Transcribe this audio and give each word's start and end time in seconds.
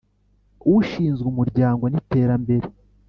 Ushinzwe 0.75 1.25
umuryango 1.33 1.83
n 1.87 1.95
iterambere 2.01 2.65